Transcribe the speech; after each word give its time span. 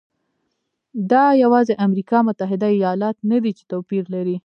دا 1.11 1.25
یوازې 1.43 1.73
امریکا 1.85 2.17
متحده 2.27 2.67
ایالات 2.77 3.17
نه 3.31 3.37
دی 3.43 3.51
چې 3.57 3.63
توپیر 3.71 4.03
لري. 4.15 4.37